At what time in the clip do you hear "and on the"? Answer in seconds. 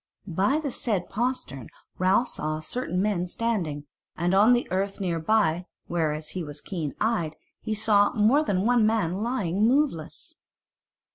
4.17-4.67